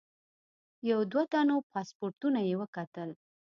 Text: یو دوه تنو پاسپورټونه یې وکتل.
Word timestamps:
یو 0.91 0.99
دوه 1.11 1.23
تنو 1.31 1.57
پاسپورټونه 1.71 2.39
یې 2.47 2.55
وکتل. 2.61 3.09